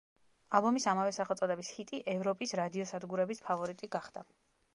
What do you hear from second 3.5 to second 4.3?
ფავორიტი გახდა.